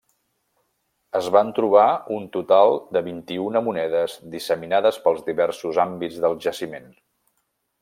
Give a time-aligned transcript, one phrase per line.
[1.19, 1.83] Es van trobar
[2.15, 6.91] un total de vint-i-una monedes disseminades pels diversos àmbits del jaciment.